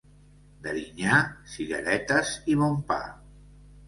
[0.61, 1.19] D'Erinyà,
[1.55, 2.99] cireretes i bon pa.